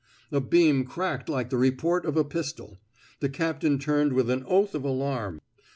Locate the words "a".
0.31-0.41, 2.17-2.23